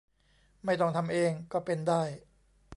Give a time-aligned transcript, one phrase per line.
[0.65, 2.03] ไม่ต้องทำเอง ก็เป็นได้